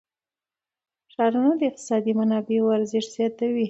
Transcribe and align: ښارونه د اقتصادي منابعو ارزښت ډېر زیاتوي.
ښارونه 1.13 1.51
د 1.59 1.61
اقتصادي 1.69 2.11
منابعو 2.19 2.75
ارزښت 2.77 2.93
ډېر 2.95 3.05
زیاتوي. 3.15 3.59